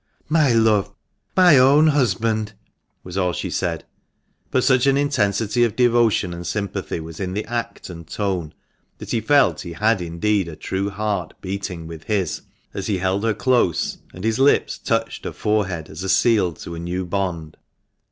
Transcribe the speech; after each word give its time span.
"My 0.29 0.51
love! 0.51 0.91
my 1.37 1.59
own 1.59 1.85
husband!" 1.89 2.53
was 3.03 3.19
all 3.19 3.33
she 3.33 3.51
said, 3.51 3.83
but 4.49 4.63
such 4.63 4.87
an 4.87 4.97
intensity 4.97 5.63
of 5.63 5.75
devotion 5.75 6.33
and 6.33 6.47
sympathy 6.47 6.99
was 6.99 7.19
in 7.19 7.33
the 7.35 7.45
act 7.45 7.87
and 7.87 8.07
tone 8.07 8.55
that 8.97 9.11
he 9.11 9.21
felt 9.21 9.61
he 9.61 9.73
had 9.73 10.01
indeed 10.01 10.47
a 10.47 10.55
true 10.55 10.89
heart 10.89 11.35
beating 11.39 11.85
with 11.85 12.05
his 12.05 12.41
as 12.73 12.87
he 12.87 12.97
held 12.97 13.23
her 13.23 13.35
close, 13.35 13.99
and 14.11 14.23
his 14.23 14.39
lips 14.39 14.79
touched 14.79 15.23
her 15.23 15.31
forehead 15.33 15.87
as 15.87 16.01
a 16.01 16.09
seal 16.09 16.53
to 16.53 16.73
a 16.73 16.79
new 16.79 17.05
bond. 17.05 17.55